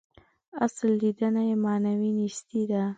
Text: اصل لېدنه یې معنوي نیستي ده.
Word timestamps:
اصل 0.65 0.89
لېدنه 1.01 1.41
یې 1.49 1.55
معنوي 1.65 2.11
نیستي 2.19 2.61
ده. 2.71 2.83